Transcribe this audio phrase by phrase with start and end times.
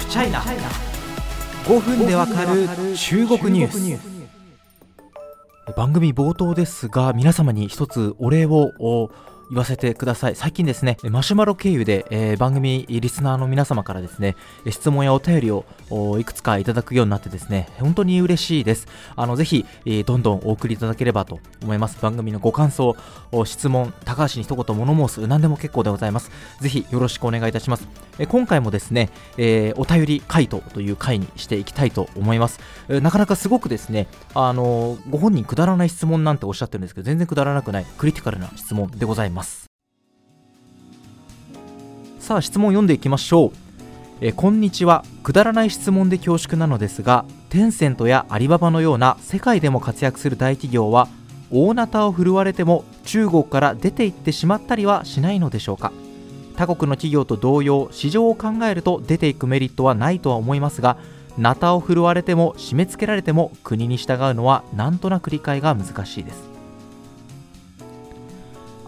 [0.00, 2.66] フチャイナ5分でわかる
[2.96, 8.72] 中国ニュース番組冒頭ですが皆様に一つお礼を
[9.50, 10.36] 言わせてください。
[10.36, 14.36] 最近ですね、マシュマロ経由で、えー、番組リスナーの皆様からですね、
[14.70, 15.64] 質問やお便りを
[16.18, 18.86] いくつかいただくようになってですね、本当に嬉しいです。
[19.16, 22.00] あの、ぜひ、えー、どんどんお送りいただければと思います。
[22.00, 22.96] 番組のご感想、
[23.44, 26.30] 質問、高橋に一言物申す、何でも結構でございます。
[26.60, 28.09] ぜひよろしくお願いいたします。
[28.28, 32.60] 今回もですね、えー、お便り回答という回にしていきたいと思います。
[32.88, 39.66] えなかなかすごくですね、あのご本人くだらない質問なんておっしゃってるんですけど、全然くだらなくないクリティカルな質問でございます。
[42.18, 43.52] さあ質問読んでいきましょう
[44.20, 51.08] えこんにちはくだらない質問で恐縮なのですがテンセントやアリババのような世界でも活躍する大企業は
[51.50, 55.92] 大なたを振るわれても中国から出て行ってしまったりはしないのでしょうか？
[56.60, 60.98] 他国の企業と同様市場を考えると出ていくメリットはないとは思いますが
[61.38, 66.49] なたを振るわれても締め付けられても国に従うのはなんとなく理解が難しいです。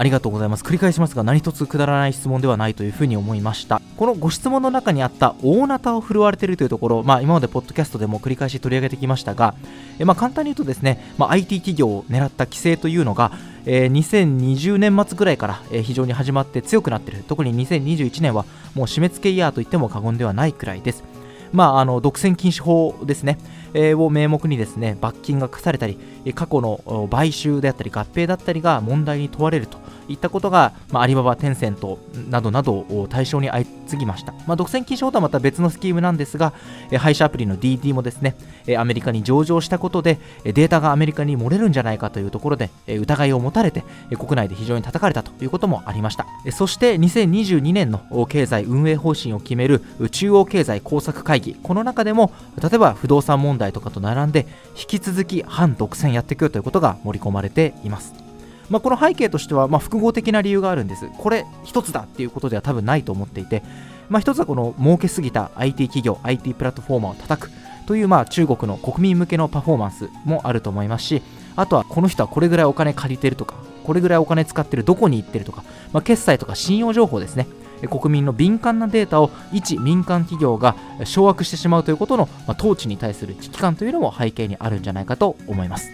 [0.00, 0.64] ありがとうございます。
[0.64, 3.82] 繰り返しますが、何一つくだらない質問ではないというふうに思いました。
[3.98, 9.54] このご質問の中にあった大なたを振るわれているというところ、まあ、今までポッドキャストでも繰り返し取り上げてきましたが、
[9.98, 13.32] えまあ、簡単に言うとですね、まあ、IT 企業を狙った規制というのが、
[13.66, 17.22] えー、2020年末ぐらいから、え、非常に始まって強くなっている。
[17.28, 21.04] 特に2021年はもう締め付けイヤーと言っても過言ではないくらいです。
[21.52, 23.38] まあ、あの独占禁止法ですね、
[23.74, 25.98] えー、を名目にですね罰金が課されたり
[26.34, 29.78] 過去の買収であったり合併だったりが問題に問われると
[30.10, 34.32] いったことが、まあ、アリババ、テンセントなどなどを対象に相次ぎました。
[34.46, 36.52] まあ、独占禁止法とはまた別のスキームなんですが、
[36.90, 38.36] え配車アプリの DD もですね、
[38.78, 43.84] アメリカに上場したことで、データがアメリカに漏れるんじゃないかというところで、疑いを持たれて、
[44.18, 46.26] 国内で非常に叩かれたということもありました。
[46.52, 58.29] そして2022年の経済運営方針を決める中央経済工作会議、この中でも、例えば不動産問題とかと並んで、引き続き反独占やっていくということが盛り込まれています。
[58.70, 61.08] まあ、この背景としては、ま、複合的な理由があるんです。
[61.18, 63.62] これ一つだっていうことでは多分ないと思っていて、
[64.08, 67.50] まあ、一つはこの儲けすぎた IT 企業、IT プラットフォーマーを叩く
[67.86, 71.22] というまあ中国の国民向けのパフォーマンスもあると思いますし、
[71.56, 77.48] あとはこの人はこれぐらいお金借りてるとか、これぐらいお金使ってる、どこに行ってるとか、まあ、決済とか信用情報ですね。
[77.88, 85.90] 国民の敏感なデータを一民間企業が掌握してしまうということの、まあ、統治に対する危機感というのも背景にあるんじゃないかと思います。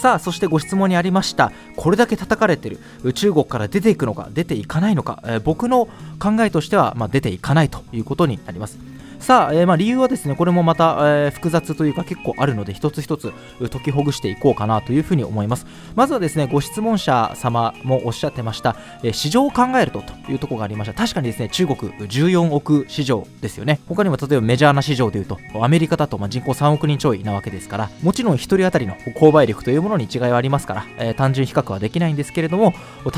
[0.00, 1.52] さあそしてご質問にありました。
[1.76, 2.78] これだけ叩かれてる。
[3.12, 5.88] 中国から出ていくのか出ていかないのか、えー、僕の
[6.18, 8.78] 考えとしては、まあ、出ていかないということになります。
[9.20, 13.32] さあ、えー、まあ理由はですねこれもまた、えー、複雑というか結構あるので一つ一つ
[13.70, 15.66] 解きほぐしていこうかなというふうに思います。
[15.94, 20.94] まずはですねご質問者様もおっしゃってました、えー、市場を考えるとというところがありました。
[20.94, 23.80] 確かにですね中国14億市場ですよね。
[23.88, 32.72] 他にも例えばメジャーな市場でいうとアメリカだとまあ人口3億人ちょいなわけですからもちろん1人当たりの購買力というものに違いはありますから、えー、単純比較はできないんですけれども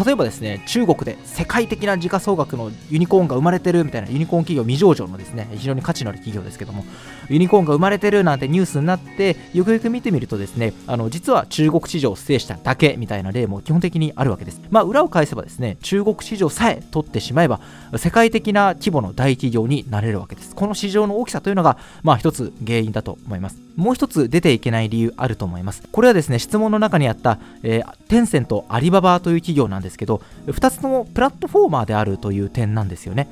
[0.05, 6.85] 例えばですね中国で世界的な時価総額のユニコーンが生まれてるみたいなユニコーン企業未上場のですね非常に価値のある企業ですけども
[7.29, 14.61] ユニコーンが生まれてるなんてニュースになってよくよく見てみるとですねあの実は中国市場を制しただけみたいな例も基本的にあるわけです。
[14.71, 17.61] まあ裏を返せばですね中国市場さえ取ってしまえば
[17.97, 20.55] 世界的な規模の大企業になれるわけです。
[20.55, 23.59] この市場の大きさというのがまあ一つ原因だと思います。
[23.77, 25.83] もう一つ出ていけない理由あると思います。
[25.91, 33.29] これはですね質問の中にあった、えー、テンセントアリババという企業なんですけど2つともプラットフォーマーであるという点なんですよね。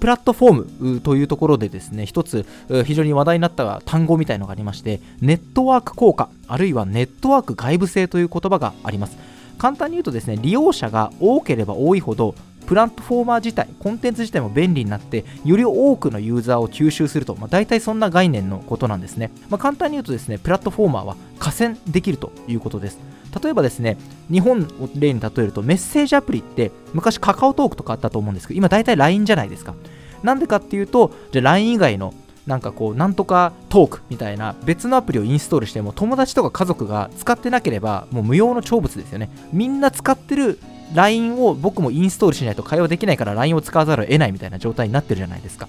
[0.00, 2.46] プラットフォームというところでですね、一つ
[2.84, 9.16] 非常に話題になった単語みたいのがありまして、ネットワーク効果、あるいはネットワーク外部性という言葉があります。
[9.58, 12.34] 簡単に言うとですね、利用者が多ければ多いほど、
[12.66, 19.30] プラットフォーマー自体、コンテンツ自体も便利になって、より多くのユーザーを吸収すると、まあ、大体そんな概念のことなんですね。
[19.50, 22.98] まあ、簡単に言うとですね、プラットフォーマーは加線できるということです。
[23.42, 23.96] 例えばですね、
[24.30, 29.74] 日本を例に例えるとメッセージアプリって昔カカオトークとかあったと思うんですけど、今大体 LINE じゃないですか。
[30.22, 32.14] なんでかっていうと、じゃあ LINE 以外の
[32.46, 39.30] なんかこう、なんとかトークみたいな別のアプリをインストールしても友達とか家族が使ってなければもう無用の長物ですよね。
[39.52, 40.58] みんな使ってる
[40.92, 45.68] LINE を僕もインストールしないと会話できないから LINE を使わざるを得ないみたいな状態になってるじゃないですか。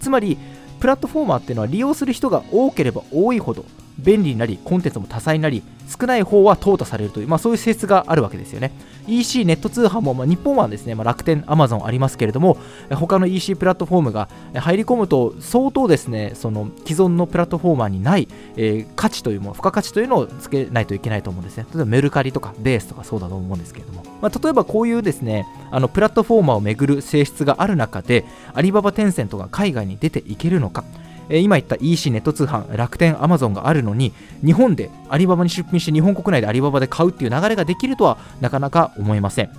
[0.00, 0.36] つまり、
[0.80, 3.64] プラットフォーマーっていうのは利用する人が多ければ多いほど
[3.98, 8.72] 便利になりコンテンツも多彩になり少ない方は淘汰されるという、まあ、そういう性質があるわけですよね。
[9.08, 12.56] EC ネット通販も、まあ、日本はですね、まあ、楽天、アマゾンありますけれども
[12.90, 21.66] 他の EC プラットフォームが入り込むと相当ですねその既存のプラットフォーマーにない、えー、価値というも付加価値というのをつけないといけないと思うんですね。
[21.74, 28.24] 例えばメルカリとかベースとかそうだと思うんですけれども、まあ、例えばこういうですねあのプラットフォーマーをめぐる性質がある中で
[28.54, 30.84] アリババ、テンセントが海外に出ていけるのか
[31.32, 34.12] え今言った EC ネット通販、楽天、アマゾンがあるのに、
[34.44, 39.50] 日本でアリババに出品して日本国内でアリババで買うっていう流れができるとはなかなか思えません。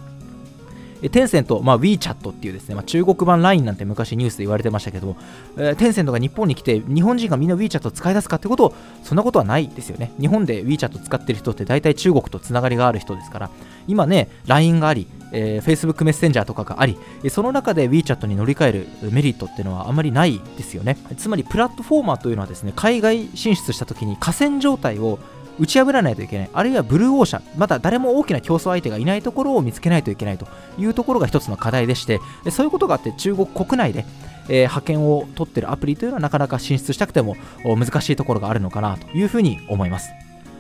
[1.10, 5.18] テンセント、まあ、WeChat っていうですね、まあ、中国版 LINE なんて昔ニュースで言われてましたけども、
[5.58, 8.74] えー、テンセントが日本に来て日本人がみんな WeChat を使い出すかってこと
[9.04, 10.14] そんなことはないですよね。
[10.18, 13.50] 日本で WeChat 使ってる人って大体中国とつながりがある人ですから、
[13.88, 16.98] 今ね、LINE があり、えー、Facebook メッセンジャーとかがあり、
[17.30, 20.98] その中で WeChat に乗り換えるメリットっていうのはあまりないですよね。
[21.18, 25.20] つまりプラットフォーマーというのはですね、海外進出した時に河川状態を
[25.60, 30.48] 打ち破らないといけない、あるいはブルーオーシャン、また誰も大きな競争相手がいないところを見つけないといけないと
[30.78, 32.20] いうところが一つの課題でして、
[32.50, 34.06] そういうことがあって中国国内で、
[34.50, 40.10] え、派遣を取ってるアプリというのはなかなか進出したくても難しいところがあるのかなというふうに思います。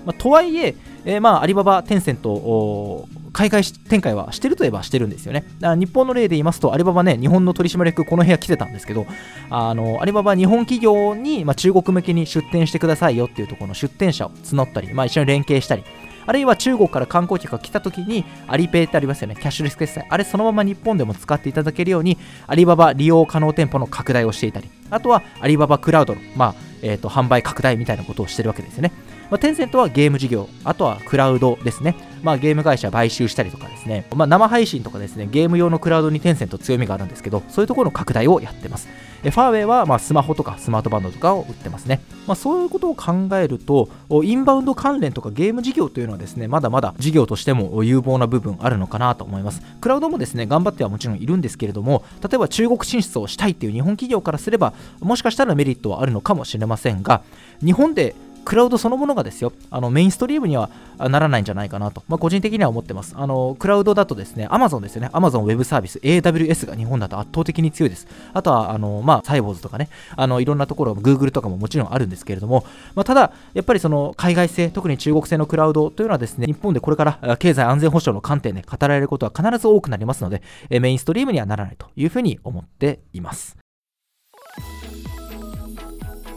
[0.05, 0.75] まあ、とはいえ
[1.05, 5.43] えー、まあアリババ、テンセント、海外展開はしてるといえばしてるんですよね。
[5.59, 9.07] だから日本の例で言いますと、アリババね、日本の取締役、この部屋来てたんですけど、
[9.49, 15.83] あのアリババは日本企業に、まあ、中国向けに出店してくださいよっていうところの出店者を募ったり、まあ、一緒に連携したり、
[16.25, 20.05] あるいは中国から観光客が来た時にアリペイってありますよね、キャッシュレス決済。
[20.07, 28.91] あれそのまま日本でも使っていただけるように、アリババ利用可能店舗の拡大をしていたり、あとはアリババクラウドの、まあえーと、販売拡大みたいなことをしてるわけですよね。
[29.33, 31.95] まあ、テンセントはゲーム事業、あとはクラウドですね。
[32.21, 38.87] まあ、ゲーム会社買収したりとかですね、まあ、生配信とかですね、ゲーム用のクラウドにテンセント強みがあるんですけど、そういうところの拡大をやってます。
[39.23, 42.01] ファーウェイはまスマホとかスマートバンドとかを売ってますね。
[42.27, 43.89] まあ、そういうことを考えると、
[44.23, 49.63] インバウンド関連とかゲーム事業というのはですね、まだまだ事業としても有望な部分あるのかなと思います。
[49.81, 57.23] クラウドもですね、頑張ってはもちろんいるんですけれども、例えば中国進出をしたいっていう日本企業からすれば、もしかしたらメリットはあるのかもしれませんが、
[57.65, 63.13] 日本でクラウドそのものがですよ、あのメインストリームにはならないんじゃないかなと、まあ、個人的には思ってます。
[63.17, 68.07] あのクラウドだとですね、Amazon ですよね、Amazon Web サービス、AWS が日本だと圧倒的に強いです。
[68.33, 83.62] あとは、あのまあ、サイボーズとかね、あのいろんなところ、Google とかももちろんあるんですけれども、まあ、ただ、やっぱりその海外製、特に中国製のクラウドというのはですね、日本でこれから経済安全保障の観点で語られることは必ず多くなりますので、メインストリームにはならないというふうに思っています。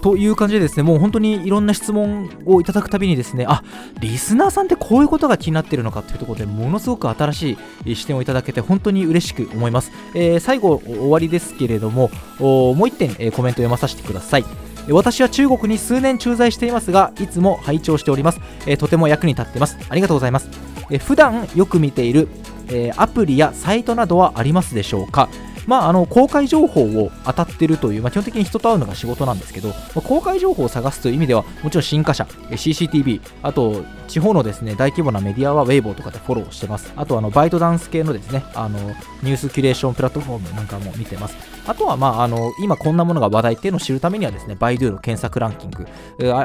[0.07, 3.65] という感じでですね、もう本当にいろんな質問をいただくたびにですね、あ、
[3.99, 9.91] リスナーさんってこういうことが気になってるのかというところでものすごく新しい視点をいただけて本当に嬉しく思います。
[10.15, 14.45] えー、最後終わりですけれども、もう1点、えー、コメント読まさせてください。
[14.91, 18.41] 私は中国に数年駐在していますが、いつも拝聴しております。
[18.65, 19.77] えー、とても役に立ってます。
[19.89, 20.49] ありがとうございます。
[20.89, 22.29] えー、普段よく見ている、
[22.69, 25.29] えー、アプリやサイトなどはありますでしょうか？
[25.67, 36.93] まあ、あの公開情報を当たってるという、まあ、基本的に人と会うのが仕事なんですけど、まあ、公開情報を探すという意味では、もちろん新華社、CCTV、あと地方のですね大規模なメディアはウェイボーとかでフォローしてます。
[36.97, 38.79] あとあのバイトダンス系のですねあの
[39.23, 41.57] ニュースキュレーションプラットフォームなんかも見てます。
[41.67, 45.87] あとは、まあ、あの今こんなものが話題っていうのを知るためにはですね、バイドゥの検索ランキング、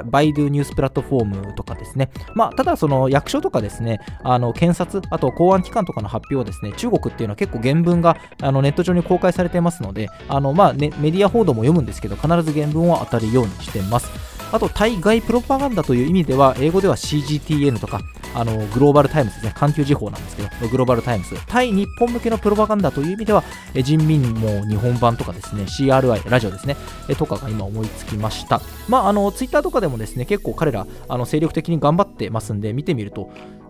[0.06, 14.09] バイドゥニュースプラットフォームとかですね、まあ、ただその役所とかですね、あの検察、あと公安機関とかの発表はですね、中国っていうのは結構原文があのネット上に公開されてますので、あのまあね、メディア報道も読むんですけど、必ず原文は当たるようにしてます。
[14.53, 17.99] あと、対外プロパガンダという意味では、英語では CGTN とか、
[18.33, 23.43] あの Global Times ですね、環球時報なんですけど、 Global Times、対日本向けのプロパガンダという意味では、
[23.75, 26.75] 人民網日本版とかですね、CRI、ラジオですね、
[27.17, 28.61] とかが今思いつきました。
[28.88, 33.29] まあ、あの、ツイッターとかでもですね、結構彼ら、あの精力的に頑張ってますんで、見てみると、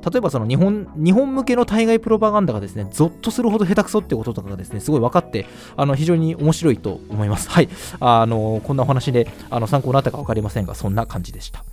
[0.09, 5.45] 例えばその日本日本向けの対外プロパガンダがですね、ゾッとするほど下手くそってこととかがですね、すごい分かって、
[5.77, 7.49] あの非常に面白いと思います。
[7.49, 7.69] はい。
[7.99, 11.63] あのこんなお話であの参考になったか分かりませんが、そんな感じでした。